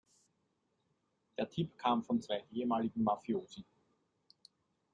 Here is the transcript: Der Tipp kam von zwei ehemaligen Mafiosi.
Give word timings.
Der 1.37 1.47
Tipp 1.47 1.77
kam 1.77 2.03
von 2.03 2.19
zwei 2.23 2.43
ehemaligen 2.49 3.03
Mafiosi. 3.03 3.63